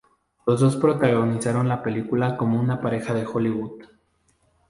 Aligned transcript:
Los 0.47 0.61
dos 0.61 0.77
protagonizaron 0.77 1.69
la 1.69 1.83
película 1.83 2.35
como 2.35 2.59
una 2.59 2.81
pareja 2.81 3.13
de 3.13 3.23
Hollywood. 3.23 3.83